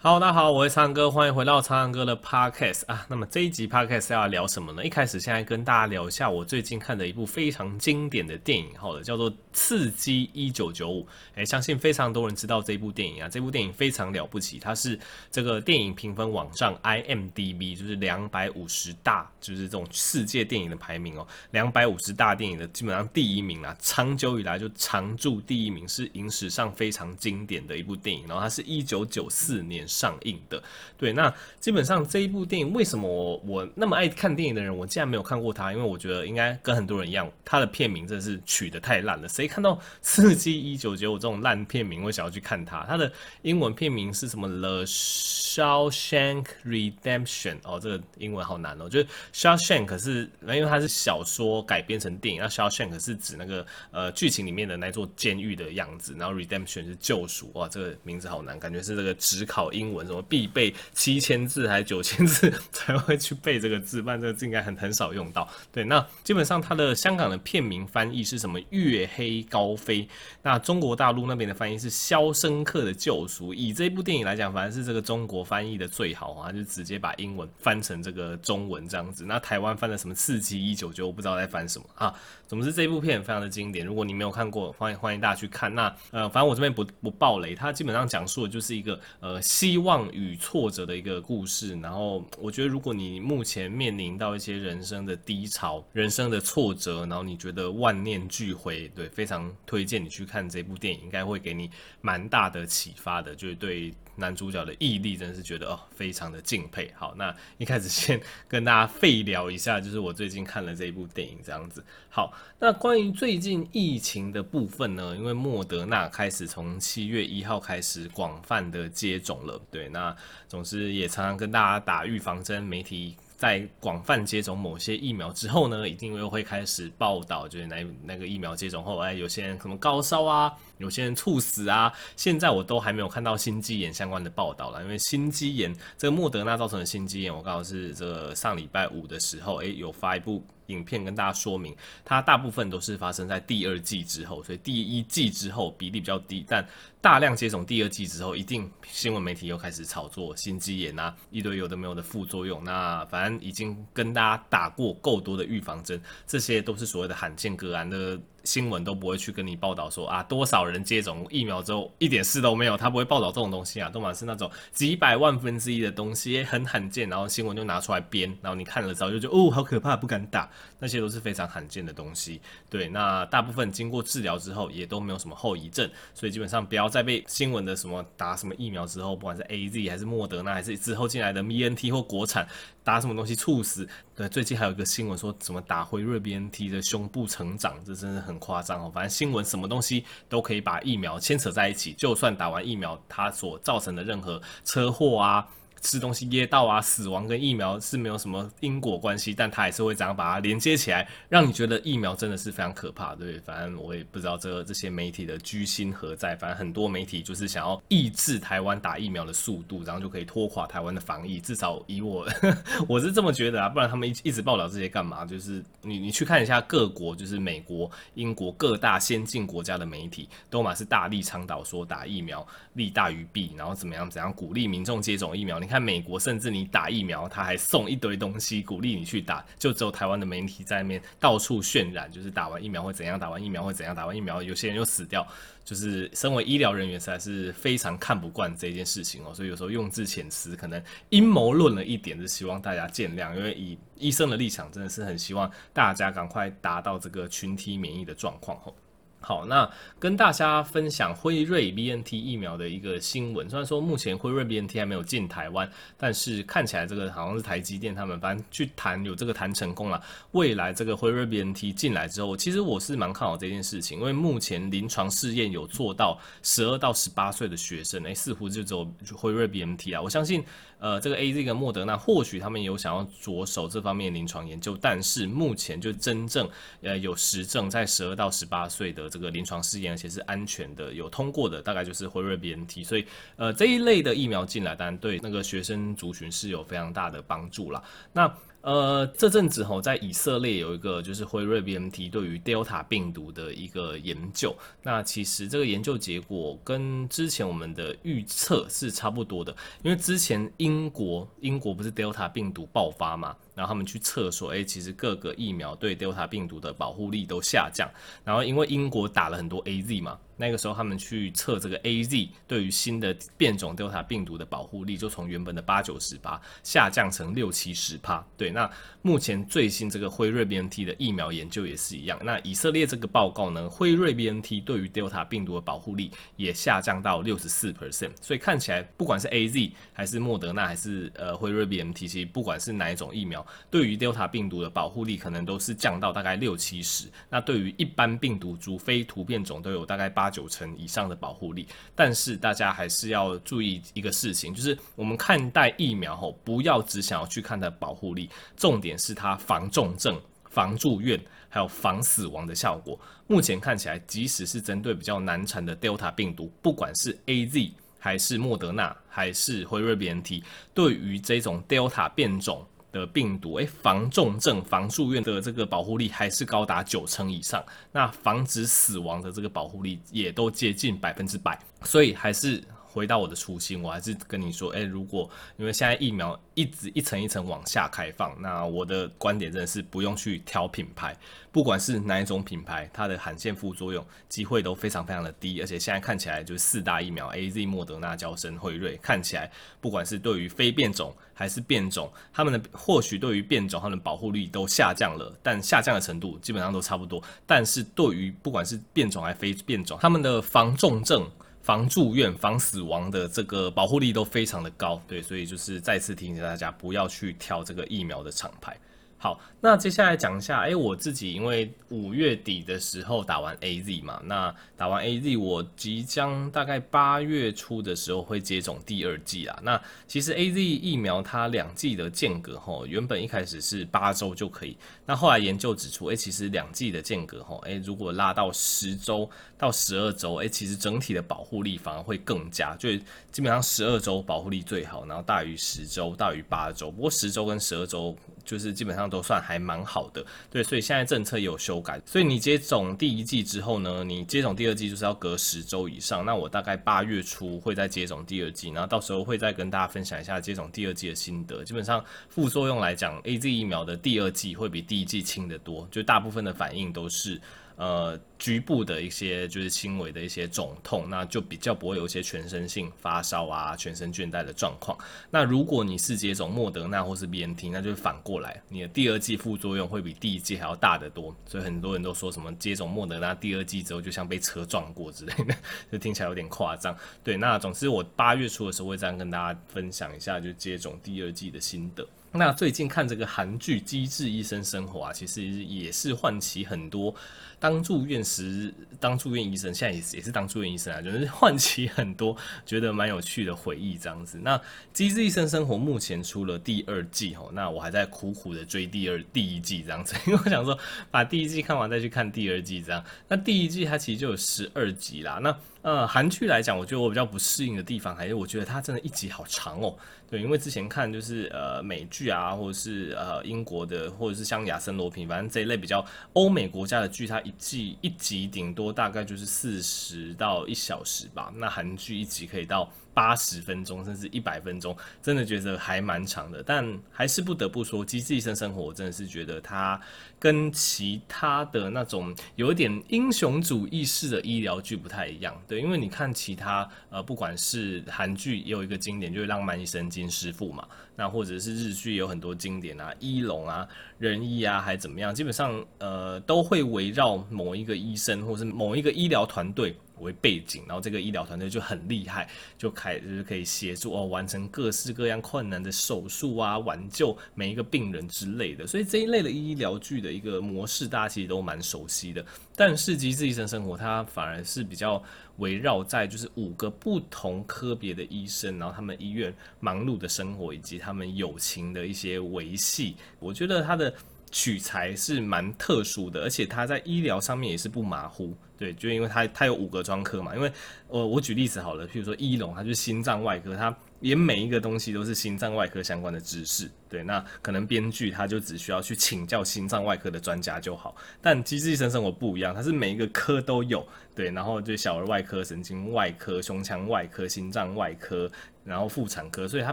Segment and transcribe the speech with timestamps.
[0.00, 3.04] 好大家好，我是苍哥，欢迎回到苍蓝鸽的 Podcast 啊。
[3.08, 4.84] 那么这一集 Podcast 要聊什么呢？
[4.84, 11.02] 一开始先来跟大家聊一下我最近看的一部非常经典的电影，好的，叫做《刺激一九九五》。
[11.34, 13.28] 诶，相信非常多人知道这部电影啊。
[13.28, 14.96] 这部电影非常了不起，它是
[15.32, 28.28] 这个电影评分网站 IMDB 就是两百五十大，就是这种世界电影的排名哦，两百五十大电影的基本上第一名啊，长久以来就常驻第一名，是影史上非常经典的一部电影。
[28.28, 30.62] 然后它是一九九四年上映的，
[30.96, 35.72] 对，那基本上这一部电影为什么我我那么爱看电影的人，我竟然没有看过它？
[35.72, 39.28] 因为我觉得应该跟很多人一样，它的片名真的是取得太烂了。
[39.28, 42.84] 谁看到《刺激一九九五》这种烂片名会想要去看它？
[42.86, 43.10] 它的
[43.42, 48.88] 英文片名是什么？The Shawshank Redemption 哦，这个英文好难哦。
[48.88, 57.50] 就是 Shawshank 是，因为它是小说改编成电影，那 Shawshank 是指那个呃剧情里面的那座监狱的样子，然后 Redemption 是救赎。
[57.54, 65.48] 哇，这个名字好难，感觉是这个只考英文什么必备七千字还是九千字才会去背这个字，不然这个字应该很很少用到。
[65.70, 68.58] 对，那基本上它的香港的片名翻译是什么？
[68.70, 70.06] 月黑高飞。
[70.42, 73.54] 那中国大陆那边的翻译是肖申克的救赎。
[73.54, 79.24] 以这部电影来讲，反正是这个中国翻译的最好啊，就直接把英文翻成这个中文这样子。
[79.26, 82.12] 那台湾翻的什么刺激一九九，我不知道在翻什么啊。
[82.46, 85.74] 总之这部片非常的经典，如果你没有看过，欢迎欢迎大家去看。
[85.74, 91.78] 那呃，反正我这边不不爆雷，它基本上讲述的就是一个呃希望与挫折的一个故事。
[91.82, 103.92] 然后我觉得，如果你目前面临到一些人生的低潮、人生的挫折，然后你觉得万念俱灰，对，非常推荐你去看这部电影，应该会给你蛮大的启发的，就是对。
[104.18, 106.92] 男主角的毅力真是觉得哦，非常的敬佩。
[106.94, 111.82] 好，那一开始先 跟大家废聊一下，就是我最近看了这一部电影这样子。
[112.08, 120.14] 好，那关于最近疫情的部分呢，因为莫德纳开始从七月一号开始广泛的接种了，对，那
[120.46, 123.16] 总之也常常跟大家打预防针，媒体。
[123.38, 131.92] 在广泛接种某些疫苗之后呢，一定又会开始报道，就是那那个疫苗接种后，哎，有些人可能高烧啊，有些人猝死啊。
[132.16, 140.44] 现在我都还没有看到心肌炎相关的报道了，因为心肌炎这个莫德纳造成的心肌炎，我刚好是这个上礼拜五的时候，哎，有发一部。
[140.68, 141.74] 影片跟大家说明，
[142.04, 146.62] 它大部分都是发生在第二季之后，所以第一季之后比例比较低，但
[147.00, 152.62] 大量接种第二季之后，一定新闻媒体又开始炒作心肌炎啊，一堆有的没有的副作用。
[152.62, 158.20] 那反正已经跟大家打过够多的预防针，这些都是所谓的罕见个案的。
[158.44, 172.40] 新闻都不会去跟你报道说啊，多少人接种疫苗之后一点事都没有，他不会报道这种东西啊，都嘛是那种几百万分之一的东西，很罕见，然后新闻就拿出来编，然后你看了之后就觉得哦，好可怕，不敢打，那些都是非常罕见的东西。
[172.70, 182.48] 对，那大部分经过治疗之后也都没有什么后遗症，所以基本上不要再被新闻的什么打什么疫苗之后，不管是 AZ 还是莫德纳还是之后进来的 BNT 或国产
[182.88, 183.86] 打什么东西猝死。
[184.16, 188.38] 对，最近还有一个新闻说什么打辉瑞 BNT 的胸部成长，这真的很。
[188.38, 195.46] 夸张哦，反正新闻什么东西都可以把疫苗牵扯在一起，就算打完疫苗，它所造成的任何车祸啊。
[195.80, 211.38] 吃东西噎到啊，死亡跟疫苗是没有什么因果关系，但他还是会这样把它连接起来，让你觉得疫苗真的是非常可怕，对，反正我也不知道这这些媒体的居心何在，反正很多媒体就是想要抑制台湾打疫苗的速度，然后就可以拖垮台湾的防疫。
[211.40, 212.26] 至少以我
[212.88, 215.24] 我是这么觉得啊，不然他们一一直报道这些干嘛？
[215.24, 225.58] 就是你你去看一下各国，就是美国、英国各大先进国家的媒体，都嘛是大力倡导说打疫苗利大于弊，然后怎么样怎样鼓励民众接种疫苗。
[225.68, 235.28] 你看美国，甚至你打疫苗，他还送一堆东西鼓励你去打，就只有台湾的媒体在那边到处渲染，就是打完疫苗会怎样，打完疫苗会怎样，打完疫苗有些人又死掉，
[235.66, 248.74] 就是身为医疗人员实在是非常看不惯这件事情哦，所以有时候用字遣词可能阴谋论了一点，是希望大家见谅，因为以医生的立场，真的是很希望大家赶快达到这个群体免疫的状况吼。
[249.20, 249.68] 好，那
[249.98, 253.50] 跟大家分享辉瑞 BNT 疫苗的一个新闻。
[253.50, 260.00] 虽然说目前辉瑞 BNT 还没有进台湾，但是看起来这个好像是台积电他们反正去谈有这个谈成功了。
[260.30, 270.00] 未来这个辉瑞 BNT 进来之后，其实我是蛮看好这件事情，因为目前临床试验有做到十二到十八岁的学生，诶，似乎就只有辉瑞 BNT 啊。
[270.00, 270.44] 我相信，
[270.78, 276.48] 呃，这个 AZ 跟莫德纳或许他们有想要着手这方面临床研究，但是目前就真正
[276.82, 279.07] 呃有实证在十二到十八岁的。
[279.08, 283.04] 这个临床试验，而且是安全的，有通过的，大概就是辉瑞 BNT，所以
[283.36, 287.82] 呃这一类的疫苗进来，当然对那个学生族群是有非常大的帮助啦。
[288.12, 294.54] 那呃，这阵子吼，在以色列有一个就是辉瑞 BNT 对于 Delta 病毒的一个研究。
[294.82, 307.90] 那其实这个研究结果跟之前我们的预测是差不多的，因为之前英国英国不是 Delta 病毒爆发嘛，然后他们去测说，哎，其实各个疫苗对 Delta 病毒的保护力都下降。
[308.24, 310.16] 然后因为英国打了很多 AZ 嘛。
[310.40, 318.24] 那个时候他们去测这个 AZ 对于新的变种 Delta 病毒的保护力，就从原本的八九十趴下降成六七十趴。
[318.36, 318.70] 对，那
[319.02, 322.16] 目前最新这个辉瑞 BNT 的疫苗研究也是一样。
[322.22, 328.12] 那以色列这个报告呢，辉瑞 BNT 对于 Delta 病毒的保护力也下降到六十四 percent。
[328.20, 337.08] 所以看起来，不管是 AZ 还是莫德纳还是呃辉瑞 BNT，其实不管是哪一种疫苗，对于 Delta 病毒的保护力可能都是降到大概六七十。
[337.28, 340.28] 那对于一般病毒株非突变种都有大概八。
[340.28, 348.28] 九成以上的保护力，但是大家还是要注意一个事情，就是我们看待疫苗后，不要只想要去看它保护力，
[348.58, 351.18] 重点是它防重症、防住院，
[351.48, 353.00] 还有防死亡的效果。
[353.26, 362.64] 目前看起来，即使是针对比较难缠的 Delta 病毒，不管是 AZ 还是莫德纳还是辉瑞 BNT，对于这种 Delta 变种。
[362.92, 372.62] 的病毒，诶，防重症、防住院的这个保护力还是高达九成以上，那防止死亡的这个保护力也都接近百分之百，所以还是。
[372.90, 381.16] 回到我的初心，我还是跟你说，诶、欸，如果因为现在疫苗一直一层一层往下开放，那我的观点真的是不用去挑品牌，
[381.52, 389.50] 不管是哪一种品牌，它的罕见副作用机会都非常非常的低，而且现在看起来就是四大疫苗 A Z、莫德纳、娇生、辉瑞，看起来
[389.80, 401.28] 不管是对于非变种还是变种，他们的或许对于变种他们的保护力都下降了，但下降的程度基本上都差不多，但是对于不管是变种还是非变种，他们的防重症。
[401.62, 408.76] 防住院、防死亡的这个保护力都非常的高，对，所以就是再次提醒大家不要去挑这个疫苗的厂牌。
[409.20, 419.58] 好，那接下来讲一下，哎，我自己因为五月底的时候打完 AZ 嘛，那打完 AZ，我即将大概八月初的时候会接种第二剂啦。
[419.64, 429.28] 那其实 AZ 疫苗它两剂的间隔吼，原本一开始是八周就可以，那后来研究指出，哎，其实两剂的间隔吼，哎，如果拉到十周
[429.58, 432.88] 到十二周，哎，其实整体的保护力反而会更加，就
[433.32, 439.07] 基本上十二周保护力最好，然后大于十周，大于八周，不过十周跟十二周就是基本上。
[439.08, 446.24] 都算还蛮好的，对，所以现在政策有修改，所以你接种第一剂之后呢，你接种第二剂就是要隔十周以上。
[446.24, 451.64] 那我大概八月初会再接种第二剂，然后到时候会再跟大家分享一下接种第二剂的心得。
[451.64, 457.40] 基本上副作用来讲，AZ 疫苗的第二剂会比第一剂轻得多，就大部分的反应都是。
[457.78, 464.98] 呃，局部的一些就是轻微的一些肿痛，那就比较不会有一些全身性发烧啊、全身倦怠的状况。
[465.30, 471.32] 那如果你是接种莫德纳或是 BNT，那就是反过来，你的第二剂副作用会比第一剂还要大得多。
[471.46, 475.54] 所以很多人都说什么接种莫德纳第二剂之后就像被车撞过之类的，
[475.92, 476.96] 就听起来有点夸张。
[477.22, 482.04] 对，那总之我八月初的时候会这样跟大家分享一下，就接种第二剂的心得。
[482.38, 487.12] 那最近看这个韩剧《机智医生生活》啊，其实也是唤起很多
[487.58, 494.38] 当住院时当住院医生，现在也是也是当住院医生啊，就是 唤起很多觉得蛮有趣的回忆这样子。
[494.40, 494.56] 那
[494.92, 500.78] 《机智医生生活》目前出了第二季哦，那我还在苦苦的追第二第一季这样子， 因为我想说
[501.10, 503.04] 把第一季看完再去看第二季这样。
[503.26, 505.40] 那第一季它其实就有十二集啦。
[505.42, 509.96] 那呃，韩剧来讲，我觉得我比较不适应的地方，还是我觉得它真的一集好长哦。
[510.30, 521.50] 对，因为之前看就是呃美剧啊，或者是呃英国的，或者是像亚森罗平，反正这一类比较欧美国家的剧，它一季一集顶多大概就是四十到一小时吧。
[521.56, 526.62] 那韩剧一集可以到八十分钟，甚至一百分钟，真的觉得还蛮长的。
[526.62, 530.00] 但还是不得不说，《机智医生生活》我真的是觉得它
[530.38, 535.60] 跟其他的那种有一点英雄主义式的医疗剧不太一样。
[535.66, 540.86] 对，因为你看其他呃，不管是韩剧也有一个经典，就是《浪漫医生金师傅》嘛，
[541.16, 543.86] 那或者是日剧有很多经典啊，《医龙》啊、
[544.18, 558.86] 《仁医》啊，还怎么样，基本上呃都会围绕某一个医生或是某一个医疗团队为背景，然后这个医疗团队就很厉害，就开就是可以协助哦完成各式各样困难的手术啊，挽救每一个病人之类的。
[558.86, 562.44] 所以这一类的医疗剧的一个模式，大家其实都蛮熟悉的。
[562.76, 565.22] 但是《机智医生生活》它反而是比较
[565.56, 573.16] 围绕在就是五个不同科别的医生，然后他们医院忙碌的生活以及他们友情的一些维系。
[573.38, 574.12] 我觉得它的。
[574.50, 580.72] 取材是蛮特殊的，而且它在医疗上面也是不马虎，对，就因为他他有五个专科嘛，因为
[581.08, 591.16] 我我举例子好了，譬如说医龙，他就是心脏外科，他连每一个东西都是心脏外科相关的知识，对，那可能编剧他就只需要去请教心脏外科的专家就好。
[591.40, 598.50] 但机智医生生活不一样，它是每一个科都有，对，然后就小儿外科、神经外科、胸腔外科、心脏外科，
[598.84, 599.92] 然后妇产科，所以它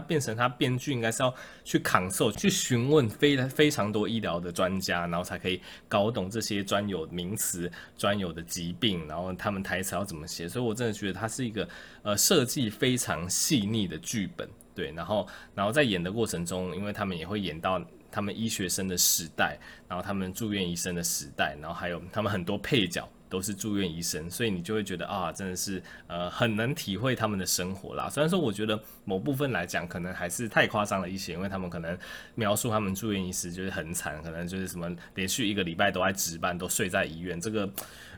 [0.00, 1.32] 变成他编剧应该是要
[1.64, 10.48] 去扛受，去询问非非常多医疗的专家，然后才可以搞懂这些专有名词、专有的疾病，然后他们台词要怎么写。
[10.48, 11.68] 所以我真的觉得它是一个
[12.02, 14.48] 呃设计非常细腻的剧本。
[14.74, 28.10] 对，然后，然后在演的过程中，因为他们也会演到他们医学生的时代，然后他们住院医生的时代，然后还有他们很多配角都是住院医生，所以你就会觉得啊，真的是呃很能体会他们的生活啦。
[28.10, 31.98] 虽然说我觉得某部分来讲可能还是太夸张了一些，因为他们可能
[32.34, 37.66] 描述他们住院医师就是很惨，可能就是什么连续一个礼拜都在值班，都睡在医院这个。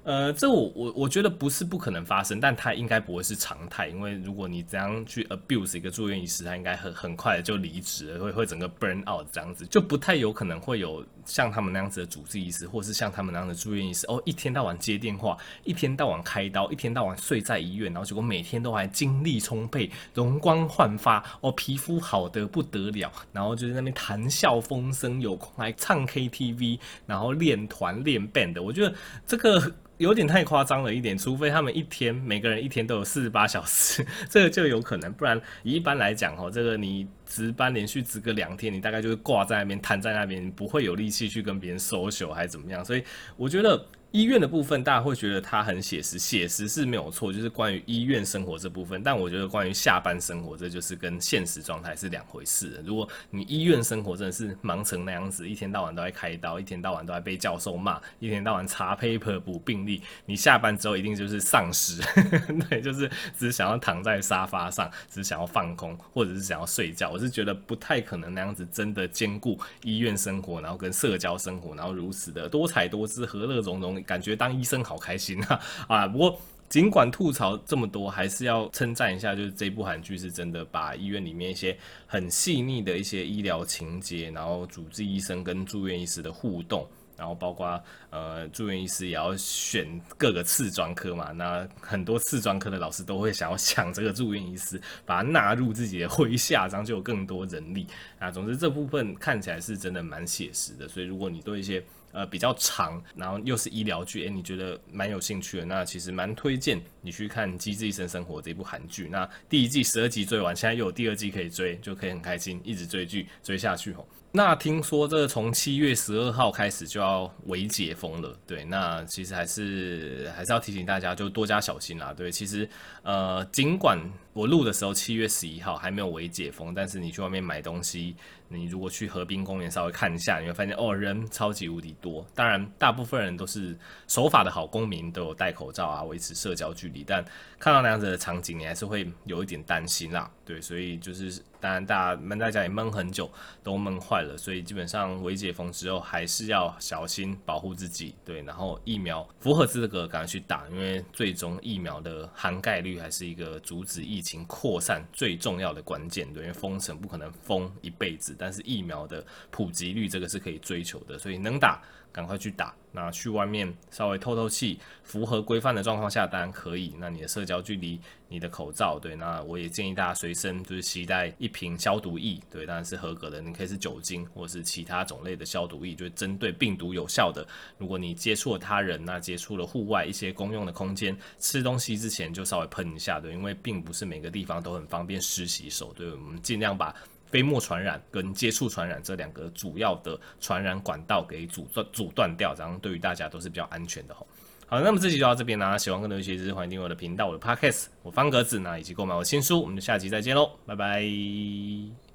[0.08, 28.94] 呃，这我我我觉得不是不可能发生，但它应该不会是常态，因为如果你这样去 abuse 一个住院医师，他应该很很快的就离职了，会会整个 burn out 这样子，就不太有可能会有像他们那样子的主治医师，或是像他们那样的住院医师，哦，一天到晚接电话，一天到晚开刀，一天到晚睡在医院，然后结果每天都还精力充沛、容光焕发，哦，皮肤好的不得了，然后就在那边谈笑风生，有空来唱 KTV，然后练团练 band，我觉得
[29.26, 29.70] 这个。
[29.98, 35.12] 有点太夸张了一点，除非他们一天每个人一天都有四十八小时， 这个就有可能。
[35.12, 42.84] 不然一般来讲，哦，这个你值班连续值个两天，你大概就是挂在那边瘫在那边，不会有力气去跟别人 social 还是怎么样。
[42.84, 43.04] 所以
[43.36, 43.86] 我觉得。
[44.10, 49.02] 医院的部分，大家会觉得它很写实，写实是没有错，就是关于医院生活这部分。
[49.02, 52.82] 但我觉得关于下班生活，这就是跟现实状态是两回事。
[52.86, 62.00] 如果你医院生活真的是忙成那样子，一天到晚都在开刀，一天到晚都在被教授骂，一天到晚查 paper 补病历，你下班之后一定就是丧尸，
[62.70, 67.10] 对，就是只想要躺在沙发上，只想要放空，或者是想要睡觉。
[67.10, 73.97] 我是觉得不太可能那样子真的兼顾医院生活，然后跟社交生活，然后如此的多彩多姿、和乐融融。
[74.02, 75.60] 感觉当医生好开心啊！
[75.88, 81.76] 啊，不过尽管吐槽这么多，还是要称赞一下，就是这部韩剧是真的把医院里面一些
[82.06, 86.86] 很细腻的一些医疗情节，然后主治医生跟住院医师的互动，
[87.16, 89.88] 然后包括呃住院医师也要选
[90.18, 97.86] 各个次专科嘛，那很多次专科的老师都会想要抢这个住院医师，把他纳入自己的麾下，这样就有更多人力
[98.18, 98.30] 啊。
[98.30, 105.64] 总之这部分看起来是真的蛮写实的，所以如果你对一些呃，比较长，然后又是医疗剧，诶，你觉得蛮有兴趣的？
[105.64, 109.08] 那其实蛮推荐你去看《机智医生生活》这部韩剧。
[109.10, 114.08] 那第一季十二集追完，现在又有第二季可以追，就可以很开心，一直追剧追下去吼。
[114.30, 122.12] 那听说这从七月十二号开始就要微解封了，对，那其实还是还是要提醒大家，就多加小心啦。
[122.14, 122.68] 对，其实
[123.02, 123.98] 呃，尽管
[124.38, 128.14] 我录的时候七月十一号还没有微解封，但是你去外面买东西。
[128.50, 132.24] 你如果去河滨公园稍微看一下，你会发现哦，人超级无敌多。
[132.34, 133.76] 当然，大部分人都是
[134.06, 137.04] 守法的好公民，都有戴口罩啊，维持社交距离。
[137.04, 137.22] 但
[137.58, 140.30] 看到那样子的场景，你还是会有一点担心啦。
[140.46, 143.30] 对，所以就是当然大家闷在家里闷很久，
[143.62, 144.34] 都闷坏了。
[144.38, 148.14] 所以基本上微解封之后，还是要小心保护自己。
[148.24, 156.26] 对，然后疫苗符合资格赶快去打，因为最终疫苗的涵盖率还是一个阻止疫情扩散最重要的关键。
[156.32, 158.34] 对，因为封城不可能封一辈子。
[158.38, 161.82] 但是疫苗的普及率，这个是可以追求的，所以能打
[162.12, 162.74] 赶快去打。
[162.90, 166.94] 那去外面稍微透透气，符合规范的状况下当然可以。
[166.98, 173.42] 那你的社交距离，你的口罩，对，那我也建议大家随身就是携带一瓶消毒液，对，当然是合格的。
[173.42, 177.46] 你可以是酒精或者是其他种类的消毒液，就是针对病毒有效的。
[177.76, 186.92] 如果你接触了他人，那接触了户外一些公用的空间，吃东西之前就稍微喷一下，对，因为并不是每个地方都很方便湿洗手，对，我们尽量把。
[187.30, 194.26] 飞沫传染跟接触传染这两个主要的传染管道给阻断阻断掉，然后对于大家都是比较安全的吼。
[194.66, 202.07] 好，那么这期就到这边啦，喜欢更多一些知识，欢迎订阅我的频道，我的 Podcast，我方格子，那以及购买我新书，我们就下期再见喽，拜拜。